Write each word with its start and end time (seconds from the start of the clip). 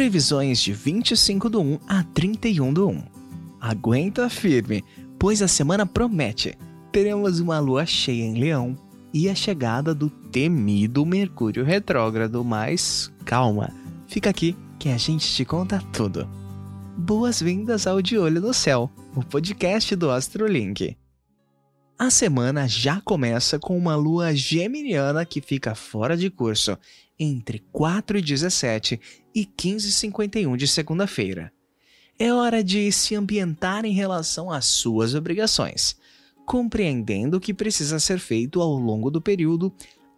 Previsões 0.00 0.62
de 0.62 0.72
25 0.72 1.50
do 1.50 1.60
1 1.60 1.78
a 1.86 2.02
31 2.02 2.72
do 2.72 2.88
1. 2.88 3.02
Aguenta 3.60 4.30
firme, 4.30 4.82
pois 5.18 5.42
a 5.42 5.46
semana 5.46 5.84
promete. 5.84 6.56
Teremos 6.90 7.38
uma 7.38 7.58
lua 7.58 7.84
cheia 7.84 8.22
em 8.22 8.32
Leão 8.32 8.78
e 9.12 9.28
a 9.28 9.34
chegada 9.34 9.94
do 9.94 10.08
temido 10.08 11.04
Mercúrio 11.04 11.66
retrógrado, 11.66 12.42
mas 12.42 13.12
calma, 13.26 13.74
fica 14.08 14.30
aqui 14.30 14.56
que 14.78 14.88
a 14.88 14.96
gente 14.96 15.34
te 15.34 15.44
conta 15.44 15.82
tudo. 15.92 16.26
Boas-vindas 16.96 17.86
ao 17.86 18.00
De 18.00 18.16
Olho 18.16 18.40
no 18.40 18.54
Céu, 18.54 18.90
o 19.14 19.22
podcast 19.22 19.94
do 19.94 20.10
Astrolink. 20.10 20.96
A 22.00 22.08
semana 22.08 22.66
já 22.66 22.98
começa 22.98 23.58
com 23.58 23.76
uma 23.76 23.94
lua 23.94 24.34
geminiana 24.34 25.22
que 25.26 25.42
fica 25.42 25.74
fora 25.74 26.16
de 26.16 26.30
curso 26.30 26.78
entre 27.18 27.58
4 27.70 28.16
e 28.16 28.22
17 28.22 28.98
e 29.34 29.44
15 29.44 29.86
e 29.86 29.92
51 29.92 30.56
de 30.56 30.66
segunda-feira. 30.66 31.52
É 32.18 32.32
hora 32.32 32.64
de 32.64 32.90
se 32.90 33.14
ambientar 33.14 33.84
em 33.84 33.92
relação 33.92 34.50
às 34.50 34.64
suas 34.64 35.14
obrigações, 35.14 35.94
compreendendo 36.46 37.36
o 37.36 37.40
que 37.40 37.52
precisa 37.52 38.00
ser 38.00 38.18
feito 38.18 38.62
ao 38.62 38.72
longo 38.72 39.10
do 39.10 39.20
período 39.20 39.70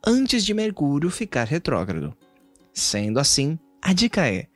antes 0.06 0.44
de 0.44 0.54
Mercúrio 0.54 1.10
ficar 1.10 1.48
retrógrado. 1.48 2.16
Sendo 2.72 3.18
assim, 3.18 3.58
a 3.82 3.92
dica 3.92 4.28
é: 4.28 4.46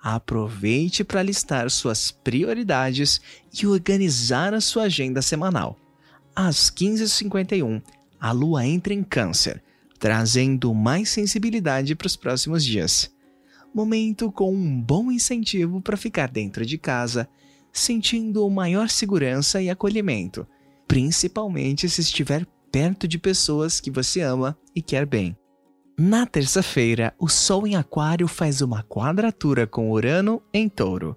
aproveite 0.00 1.02
para 1.02 1.20
listar 1.20 1.68
suas 1.68 2.12
prioridades 2.12 3.20
e 3.60 3.66
organizar 3.66 4.54
a 4.54 4.60
sua 4.60 4.84
agenda 4.84 5.20
semanal 5.20 5.76
às 6.36 6.70
15h51, 6.70 7.82
a 8.20 8.30
lua 8.30 8.66
entra 8.66 8.92
em 8.92 9.02
Câncer, 9.02 9.62
trazendo 9.98 10.74
mais 10.74 11.08
sensibilidade 11.08 11.94
para 11.94 12.06
os 12.06 12.14
próximos 12.14 12.62
dias. 12.62 13.10
Momento 13.74 14.30
com 14.30 14.54
um 14.54 14.80
bom 14.80 15.10
incentivo 15.10 15.80
para 15.80 15.96
ficar 15.96 16.28
dentro 16.28 16.66
de 16.66 16.76
casa, 16.76 17.26
sentindo 17.72 18.48
maior 18.50 18.90
segurança 18.90 19.62
e 19.62 19.70
acolhimento, 19.70 20.46
principalmente 20.86 21.88
se 21.88 22.02
estiver 22.02 22.46
perto 22.70 23.08
de 23.08 23.18
pessoas 23.18 23.80
que 23.80 23.90
você 23.90 24.20
ama 24.20 24.56
e 24.74 24.82
quer 24.82 25.06
bem. 25.06 25.34
Na 25.98 26.26
terça-feira, 26.26 27.14
o 27.18 27.28
Sol 27.28 27.66
em 27.66 27.76
Aquário 27.76 28.28
faz 28.28 28.60
uma 28.60 28.82
quadratura 28.82 29.66
com 29.66 29.90
Urano 29.90 30.42
em 30.52 30.68
Touro. 30.68 31.16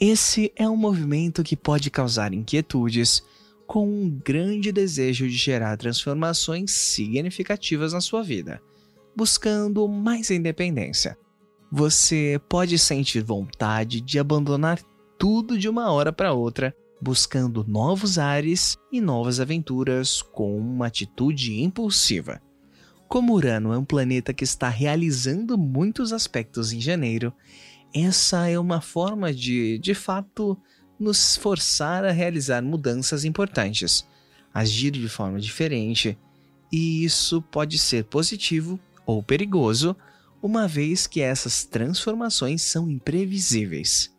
Esse 0.00 0.50
é 0.56 0.66
um 0.66 0.76
movimento 0.76 1.42
que 1.42 1.54
pode 1.54 1.90
causar 1.90 2.32
inquietudes, 2.32 3.22
com 3.66 3.86
um 3.88 4.08
grande 4.24 4.70
desejo 4.70 5.26
de 5.26 5.36
gerar 5.36 5.76
transformações 5.76 6.70
significativas 6.70 7.92
na 7.92 8.00
sua 8.00 8.22
vida, 8.22 8.62
buscando 9.14 9.86
mais 9.88 10.30
independência. 10.30 11.18
Você 11.70 12.40
pode 12.48 12.78
sentir 12.78 13.22
vontade 13.22 14.00
de 14.00 14.18
abandonar 14.18 14.80
tudo 15.18 15.58
de 15.58 15.68
uma 15.68 15.90
hora 15.90 16.12
para 16.12 16.32
outra, 16.32 16.74
buscando 17.00 17.64
novos 17.66 18.18
ares 18.18 18.76
e 18.92 19.00
novas 19.00 19.40
aventuras 19.40 20.22
com 20.22 20.56
uma 20.56 20.86
atitude 20.86 21.60
impulsiva. 21.60 22.40
Como 23.08 23.34
Urano 23.34 23.72
é 23.72 23.78
um 23.78 23.84
planeta 23.84 24.32
que 24.32 24.44
está 24.44 24.68
realizando 24.68 25.58
muitos 25.58 26.12
aspectos 26.12 26.72
em 26.72 26.80
janeiro, 26.80 27.32
essa 27.94 28.48
é 28.48 28.58
uma 28.58 28.80
forma 28.80 29.32
de, 29.32 29.78
de 29.78 29.94
fato, 29.94 30.58
nos 30.98 31.36
forçar 31.36 32.04
a 32.04 32.10
realizar 32.10 32.62
mudanças 32.62 33.24
importantes, 33.24 34.06
agir 34.52 34.90
de 34.90 35.08
forma 35.08 35.38
diferente, 35.38 36.18
e 36.72 37.04
isso 37.04 37.42
pode 37.42 37.78
ser 37.78 38.04
positivo 38.04 38.80
ou 39.04 39.22
perigoso, 39.22 39.96
uma 40.42 40.66
vez 40.66 41.06
que 41.06 41.20
essas 41.20 41.64
transformações 41.64 42.62
são 42.62 42.90
imprevisíveis. 42.90 44.14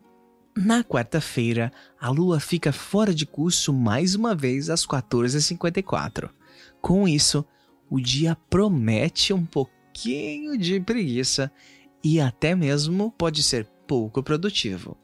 Na 0.56 0.84
quarta-feira, 0.84 1.72
a 2.00 2.10
Lua 2.10 2.40
fica 2.40 2.72
fora 2.72 3.14
de 3.14 3.26
curso 3.26 3.72
mais 3.72 4.16
uma 4.16 4.34
vez 4.34 4.70
às 4.70 4.86
14h54. 4.86 6.30
Com 6.82 7.08
isso, 7.08 7.46
o 7.90 8.00
dia 8.00 8.36
promete 8.50 9.34
um 9.34 9.46
pouquinho 9.46 10.58
de 10.58 10.80
preguiça 10.80 11.52
e 12.04 12.20
até 12.20 12.56
mesmo 12.56 13.12
pode 13.12 13.44
ser 13.44 13.66
pouco 13.88 14.24
produtivo 14.24 14.98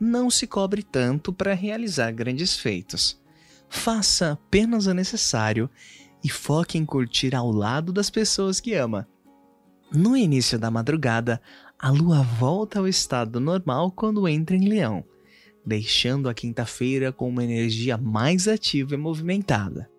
não 0.00 0.30
se 0.30 0.46
cobre 0.46 0.82
tanto 0.82 1.32
para 1.32 1.52
realizar 1.52 2.10
grandes 2.10 2.56
feitos. 2.56 3.20
Faça 3.68 4.32
apenas 4.32 4.86
o 4.86 4.94
necessário 4.94 5.68
e 6.24 6.30
foque 6.30 6.78
em 6.78 6.84
curtir 6.86 7.34
ao 7.34 7.50
lado 7.50 7.92
das 7.92 8.08
pessoas 8.08 8.58
que 8.58 8.74
ama. 8.74 9.06
No 9.92 10.16
início 10.16 10.58
da 10.58 10.70
madrugada, 10.70 11.40
a 11.78 11.90
lua 11.90 12.22
volta 12.22 12.78
ao 12.78 12.88
estado 12.88 13.40
normal 13.40 13.90
quando 13.90 14.28
entra 14.28 14.56
em 14.56 14.68
Leão, 14.68 15.04
deixando 15.64 16.28
a 16.28 16.34
quinta-feira 16.34 17.12
com 17.12 17.28
uma 17.28 17.44
energia 17.44 17.96
mais 17.96 18.48
ativa 18.48 18.94
e 18.94 18.98
movimentada. 18.98 19.90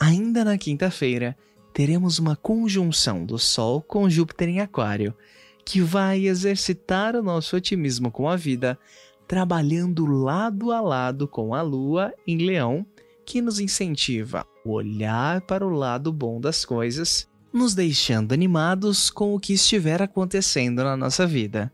Ainda 0.00 0.44
na 0.44 0.58
quinta-feira, 0.58 1.36
teremos 1.72 2.18
uma 2.18 2.36
conjunção 2.36 3.24
do 3.24 3.38
Sol 3.38 3.82
com 3.82 4.08
Júpiter 4.08 4.48
em 4.48 4.60
Aquário, 4.60 5.14
que 5.64 5.80
vai 5.80 6.26
exercitar 6.26 7.16
o 7.16 7.22
nosso 7.22 7.56
otimismo 7.56 8.10
com 8.10 8.28
a 8.28 8.36
vida, 8.36 8.78
trabalhando 9.26 10.06
lado 10.06 10.72
a 10.72 10.80
lado 10.80 11.26
com 11.26 11.54
a 11.54 11.62
Lua 11.62 12.12
em 12.26 12.38
Leão, 12.38 12.86
que 13.24 13.42
nos 13.42 13.58
incentiva 13.58 14.40
a 14.40 14.68
olhar 14.68 15.40
para 15.42 15.66
o 15.66 15.70
lado 15.70 16.12
bom 16.12 16.40
das 16.40 16.64
coisas, 16.64 17.28
nos 17.52 17.74
deixando 17.74 18.32
animados 18.32 19.10
com 19.10 19.34
o 19.34 19.40
que 19.40 19.54
estiver 19.54 20.00
acontecendo 20.00 20.84
na 20.84 20.96
nossa 20.96 21.26
vida. 21.26 21.72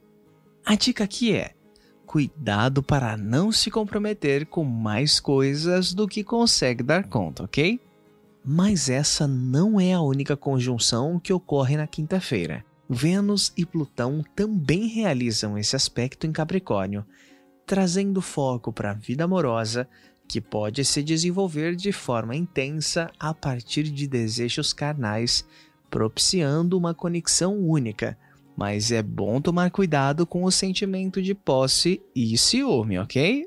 A 0.64 0.74
dica 0.74 1.04
aqui 1.04 1.34
é: 1.34 1.54
cuidado 2.06 2.82
para 2.82 3.16
não 3.16 3.50
se 3.50 3.70
comprometer 3.70 4.46
com 4.46 4.64
mais 4.64 5.18
coisas 5.20 5.92
do 5.92 6.06
que 6.06 6.22
consegue 6.24 6.82
dar 6.82 7.08
conta, 7.08 7.44
ok? 7.44 7.80
Mas 8.44 8.88
essa 8.88 9.26
não 9.26 9.80
é 9.80 9.92
a 9.92 10.00
única 10.00 10.36
conjunção 10.36 11.18
que 11.18 11.32
ocorre 11.32 11.76
na 11.76 11.86
quinta-feira. 11.86 12.64
Vênus 12.88 13.52
e 13.56 13.64
Plutão 13.64 14.24
também 14.34 14.86
realizam 14.86 15.56
esse 15.56 15.74
aspecto 15.74 16.26
em 16.26 16.32
Capricórnio, 16.32 17.04
trazendo 17.66 18.20
foco 18.20 18.72
para 18.72 18.90
a 18.90 18.94
vida 18.94 19.24
amorosa, 19.24 19.88
que 20.28 20.40
pode 20.40 20.84
se 20.84 21.02
desenvolver 21.02 21.76
de 21.76 21.92
forma 21.92 22.34
intensa 22.34 23.10
a 23.18 23.34
partir 23.34 23.84
de 23.84 24.06
desejos 24.06 24.72
carnais, 24.72 25.46
propiciando 25.90 26.78
uma 26.78 26.94
conexão 26.94 27.58
única. 27.58 28.16
Mas 28.56 28.90
é 28.90 29.02
bom 29.02 29.40
tomar 29.40 29.70
cuidado 29.70 30.26
com 30.26 30.44
o 30.44 30.50
sentimento 30.50 31.20
de 31.20 31.34
posse 31.34 32.00
e 32.14 32.36
ciúme, 32.38 32.98
ok? 32.98 33.46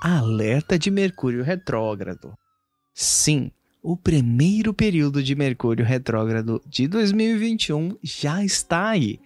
Alerta 0.00 0.78
de 0.78 0.90
Mercúrio 0.90 1.42
retrógrado. 1.42 2.34
Sim, 2.94 3.50
o 3.82 3.96
primeiro 3.96 4.74
período 4.74 5.22
de 5.22 5.34
Mercúrio 5.34 5.84
retrógrado 5.84 6.62
de 6.66 6.88
2021 6.88 7.96
já 8.02 8.44
está 8.44 8.88
aí. 8.88 9.20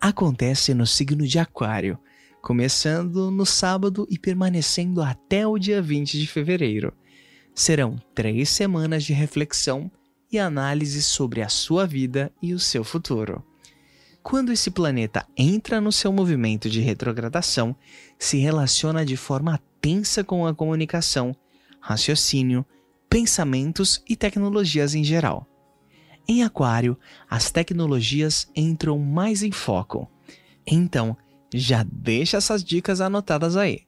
Acontece 0.00 0.74
no 0.74 0.86
signo 0.86 1.26
de 1.26 1.38
Aquário 1.38 1.98
começando 2.46 3.28
no 3.28 3.44
sábado 3.44 4.06
e 4.08 4.16
permanecendo 4.16 5.02
até 5.02 5.44
o 5.44 5.58
dia 5.58 5.82
20 5.82 6.16
de 6.16 6.28
fevereiro. 6.28 6.92
Serão 7.52 8.00
três 8.14 8.50
semanas 8.50 9.02
de 9.02 9.12
reflexão 9.12 9.90
e 10.30 10.38
análise 10.38 11.02
sobre 11.02 11.42
a 11.42 11.48
sua 11.48 11.88
vida 11.88 12.30
e 12.40 12.54
o 12.54 12.60
seu 12.60 12.84
futuro. 12.84 13.44
Quando 14.22 14.52
esse 14.52 14.70
planeta 14.70 15.26
entra 15.36 15.80
no 15.80 15.90
seu 15.90 16.12
movimento 16.12 16.70
de 16.70 16.80
retrogradação, 16.80 17.74
se 18.16 18.36
relaciona 18.36 19.04
de 19.04 19.16
forma 19.16 19.60
tensa 19.80 20.22
com 20.22 20.46
a 20.46 20.54
comunicação, 20.54 21.34
raciocínio, 21.80 22.64
pensamentos 23.10 24.04
e 24.08 24.14
tecnologias 24.14 24.94
em 24.94 25.02
geral. 25.02 25.48
Em 26.28 26.44
Aquário, 26.44 26.96
as 27.28 27.50
tecnologias 27.50 28.48
entram 28.54 29.00
mais 29.00 29.42
em 29.42 29.50
foco. 29.50 30.08
Então, 30.64 31.16
já 31.58 31.84
deixa 31.90 32.36
essas 32.36 32.62
dicas 32.62 33.00
anotadas 33.00 33.56
aí. 33.56 33.82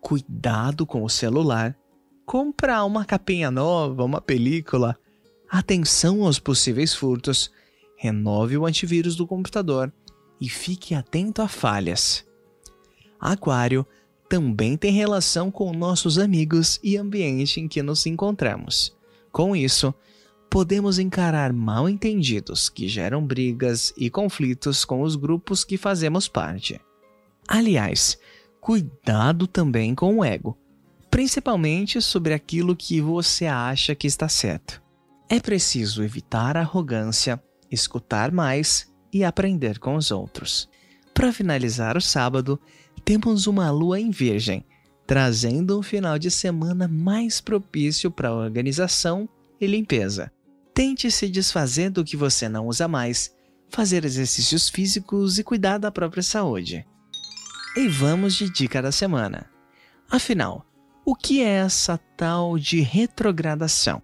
Cuidado 0.00 0.86
com 0.86 1.02
o 1.02 1.10
celular. 1.10 1.76
Comprar 2.24 2.84
uma 2.84 3.04
capinha 3.04 3.50
nova, 3.50 4.04
uma 4.04 4.20
película. 4.20 4.96
Atenção 5.48 6.24
aos 6.24 6.38
possíveis 6.38 6.94
furtos. 6.94 7.50
Renove 7.96 8.58
o 8.58 8.66
antivírus 8.66 9.16
do 9.16 9.26
computador 9.26 9.92
e 10.40 10.48
fique 10.48 10.94
atento 10.94 11.40
a 11.40 11.48
falhas. 11.48 12.24
Aquário 13.18 13.86
também 14.28 14.76
tem 14.76 14.92
relação 14.92 15.50
com 15.50 15.72
nossos 15.72 16.18
amigos 16.18 16.78
e 16.82 16.96
ambiente 16.96 17.60
em 17.60 17.68
que 17.68 17.82
nos 17.82 18.04
encontramos. 18.06 18.94
Com 19.32 19.54
isso, 19.54 19.94
podemos 20.50 20.98
encarar 20.98 21.52
mal 21.52 21.88
entendidos 21.88 22.68
que 22.68 22.88
geram 22.88 23.24
brigas 23.24 23.92
e 23.96 24.10
conflitos 24.10 24.84
com 24.84 25.02
os 25.02 25.16
grupos 25.16 25.64
que 25.64 25.76
fazemos 25.76 26.28
parte. 26.28 26.80
Aliás, 27.48 28.18
cuidado 28.60 29.46
também 29.46 29.94
com 29.94 30.18
o 30.18 30.24
ego, 30.24 30.58
principalmente 31.10 32.00
sobre 32.00 32.34
aquilo 32.34 32.74
que 32.74 33.00
você 33.00 33.46
acha 33.46 33.94
que 33.94 34.06
está 34.06 34.28
certo. 34.28 34.82
É 35.28 35.40
preciso 35.40 36.02
evitar 36.02 36.56
a 36.56 36.60
arrogância, 36.60 37.42
escutar 37.70 38.30
mais 38.32 38.92
e 39.12 39.24
aprender 39.24 39.78
com 39.78 39.94
os 39.96 40.10
outros. 40.10 40.68
Para 41.14 41.32
finalizar 41.32 41.96
o 41.96 42.00
sábado, 42.00 42.60
temos 43.04 43.46
uma 43.46 43.70
lua 43.70 43.98
em 44.00 44.10
Virgem, 44.10 44.64
trazendo 45.06 45.78
um 45.78 45.82
final 45.82 46.18
de 46.18 46.30
semana 46.30 46.88
mais 46.88 47.40
propício 47.40 48.10
para 48.10 48.34
organização 48.34 49.28
e 49.60 49.66
limpeza. 49.66 50.30
Tente 50.74 51.10
se 51.10 51.28
desfazer 51.28 51.90
do 51.90 52.04
que 52.04 52.16
você 52.16 52.48
não 52.48 52.66
usa 52.66 52.86
mais, 52.86 53.32
fazer 53.70 54.04
exercícios 54.04 54.68
físicos 54.68 55.38
e 55.38 55.44
cuidar 55.44 55.78
da 55.78 55.90
própria 55.90 56.22
saúde. 56.22 56.86
E 57.76 57.88
vamos 57.88 58.34
de 58.34 58.48
dica 58.48 58.80
da 58.80 58.90
semana. 58.90 59.50
Afinal, 60.10 60.64
o 61.04 61.14
que 61.14 61.42
é 61.42 61.58
essa 61.58 61.98
tal 62.16 62.58
de 62.58 62.80
retrogradação? 62.80 64.02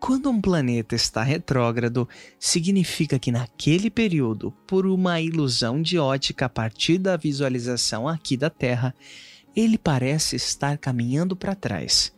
Quando 0.00 0.28
um 0.28 0.40
planeta 0.40 0.96
está 0.96 1.22
retrógrado, 1.22 2.08
significa 2.36 3.20
que 3.20 3.30
naquele 3.30 3.90
período, 3.90 4.50
por 4.66 4.86
uma 4.86 5.20
ilusão 5.20 5.80
de 5.80 6.00
ótica 6.00 6.46
a 6.46 6.48
partir 6.48 6.98
da 6.98 7.16
visualização 7.16 8.08
aqui 8.08 8.36
da 8.36 8.50
Terra, 8.50 8.92
ele 9.54 9.78
parece 9.78 10.34
estar 10.34 10.76
caminhando 10.76 11.36
para 11.36 11.54
trás, 11.54 12.12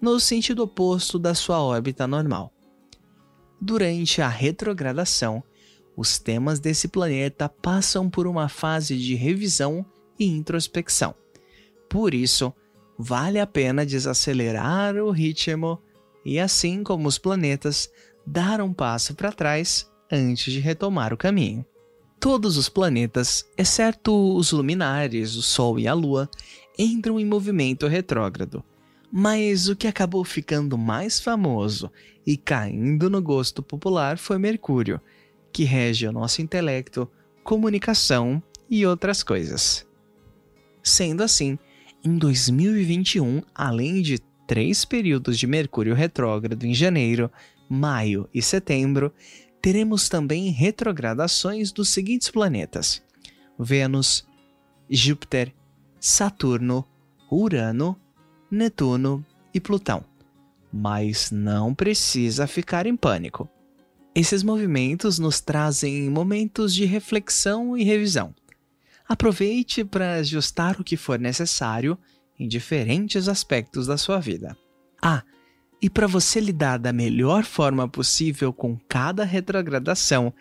no 0.00 0.18
sentido 0.18 0.62
oposto 0.62 1.18
da 1.18 1.34
sua 1.34 1.60
órbita 1.60 2.06
normal. 2.06 2.50
Durante 3.60 4.22
a 4.22 4.28
retrogradação, 4.28 5.44
os 5.94 6.18
temas 6.18 6.58
desse 6.58 6.88
planeta 6.88 7.50
passam 7.50 8.08
por 8.08 8.26
uma 8.26 8.48
fase 8.48 8.96
de 8.96 9.14
revisão 9.14 9.84
e 10.18 10.26
introspecção. 10.26 11.14
Por 11.88 12.14
isso, 12.14 12.52
vale 12.98 13.38
a 13.38 13.46
pena 13.46 13.86
desacelerar 13.86 14.96
o 14.96 15.10
ritmo 15.10 15.80
e, 16.24 16.38
assim 16.38 16.82
como 16.82 17.08
os 17.08 17.18
planetas, 17.18 17.90
dar 18.26 18.60
um 18.60 18.72
passo 18.72 19.14
para 19.14 19.32
trás 19.32 19.90
antes 20.10 20.52
de 20.52 20.60
retomar 20.60 21.12
o 21.12 21.16
caminho. 21.16 21.64
Todos 22.20 22.56
os 22.56 22.68
planetas, 22.68 23.46
exceto 23.56 24.36
os 24.36 24.50
luminares, 24.50 25.36
o 25.36 25.42
Sol 25.42 25.78
e 25.78 25.86
a 25.86 25.94
Lua, 25.94 26.28
entram 26.78 27.18
em 27.18 27.24
movimento 27.24 27.86
retrógrado. 27.86 28.62
Mas 29.10 29.68
o 29.68 29.76
que 29.76 29.86
acabou 29.86 30.24
ficando 30.24 30.76
mais 30.76 31.20
famoso 31.20 31.90
e 32.26 32.36
caindo 32.36 33.08
no 33.08 33.22
gosto 33.22 33.62
popular 33.62 34.18
foi 34.18 34.36
Mercúrio, 34.36 35.00
que 35.50 35.64
rege 35.64 36.06
o 36.06 36.12
nosso 36.12 36.42
intelecto, 36.42 37.08
comunicação 37.42 38.42
e 38.68 38.84
outras 38.84 39.22
coisas. 39.22 39.87
Sendo 40.88 41.22
assim, 41.22 41.58
em 42.02 42.16
2021, 42.16 43.42
além 43.54 44.00
de 44.00 44.18
três 44.46 44.86
períodos 44.86 45.38
de 45.38 45.46
Mercúrio 45.46 45.94
retrógrado 45.94 46.64
em 46.64 46.72
janeiro, 46.72 47.30
maio 47.68 48.26
e 48.32 48.40
setembro, 48.40 49.12
teremos 49.60 50.08
também 50.08 50.48
retrogradações 50.48 51.70
dos 51.70 51.90
seguintes 51.90 52.30
planetas: 52.30 53.02
Vênus, 53.58 54.26
Júpiter, 54.88 55.52
Saturno, 56.00 56.86
Urano, 57.30 57.94
Netuno 58.50 59.24
e 59.52 59.60
Plutão. 59.60 60.02
Mas 60.72 61.30
não 61.30 61.74
precisa 61.74 62.46
ficar 62.46 62.86
em 62.86 62.96
pânico. 62.96 63.46
Esses 64.14 64.42
movimentos 64.42 65.18
nos 65.18 65.38
trazem 65.38 66.08
momentos 66.08 66.74
de 66.74 66.86
reflexão 66.86 67.76
e 67.76 67.84
revisão. 67.84 68.34
Aproveite 69.08 69.84
para 69.84 70.16
ajustar 70.16 70.78
o 70.78 70.84
que 70.84 70.96
for 70.96 71.18
necessário 71.18 71.98
em 72.38 72.46
diferentes 72.46 73.26
aspectos 73.26 73.86
da 73.86 73.96
sua 73.96 74.20
vida. 74.20 74.56
Ah, 75.02 75.22
e 75.80 75.88
para 75.88 76.06
você 76.06 76.40
lidar 76.40 76.78
da 76.78 76.92
melhor 76.92 77.44
forma 77.44 77.88
possível 77.88 78.52
com 78.52 78.76
cada 78.88 79.24
retrogradação, 79.24 80.32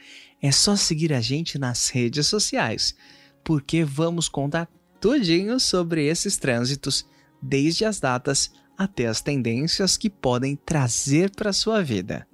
é 0.42 0.52
só 0.52 0.76
seguir 0.76 1.14
a 1.14 1.22
gente 1.22 1.58
nas 1.58 1.90
redes 1.90 2.28
sociais, 2.28 2.96
porque 3.44 3.84
vamos 3.84 4.28
contar 4.28 4.68
tudinho 5.00 5.60
sobre 5.60 6.06
esses 6.06 6.38
trânsitos, 6.38 7.08
desde 7.42 7.86
as 7.86 8.00
datas 8.00 8.52
até 8.78 9.08
as 9.08 9.22
tendências 9.22 9.96
que 9.96 10.10
podem 10.10 10.56
trazer 10.56 11.32
para 11.32 11.54
sua 11.54 11.82
vida. 11.84 12.28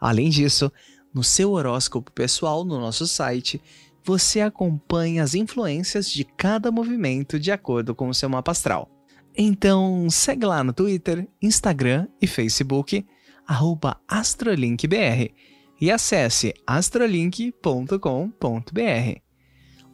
Além 0.00 0.28
disso, 0.30 0.72
no 1.14 1.22
seu 1.22 1.52
horóscopo 1.52 2.10
pessoal 2.10 2.64
no 2.64 2.78
nosso 2.80 3.06
site, 3.06 3.62
você 4.04 4.40
acompanha 4.40 5.22
as 5.22 5.34
influências 5.34 6.10
de 6.10 6.24
cada 6.24 6.72
movimento 6.72 7.38
de 7.38 7.52
acordo 7.52 7.94
com 7.94 8.08
o 8.08 8.14
seu 8.14 8.28
mapa 8.28 8.52
astral. 8.52 8.90
Então, 9.36 10.08
segue 10.10 10.44
lá 10.44 10.62
no 10.62 10.72
Twitter, 10.72 11.26
Instagram 11.40 12.06
e 12.20 12.26
Facebook, 12.26 13.06
astrolinkbr 14.08 15.32
e 15.80 15.90
acesse 15.90 16.52
astrolink.com.br. 16.66 19.20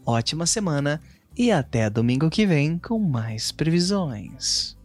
Ótima 0.05 0.47
semana 0.47 1.01
e 1.37 1.53
até 1.53 1.89
domingo 1.89 2.31
que 2.31 2.47
vem 2.47 2.79
com 2.79 2.99
mais 2.99 3.53
previsões. 3.53 4.78